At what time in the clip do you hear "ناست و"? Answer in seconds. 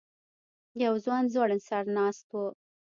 1.97-2.35